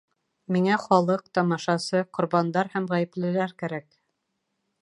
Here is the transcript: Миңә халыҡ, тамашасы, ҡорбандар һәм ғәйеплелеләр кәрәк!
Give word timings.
Миңә 0.53 0.77
халыҡ, 0.85 1.21
тамашасы, 1.39 2.01
ҡорбандар 2.19 2.75
һәм 2.77 2.91
ғәйеплелеләр 2.95 3.57
кәрәк! 3.63 3.89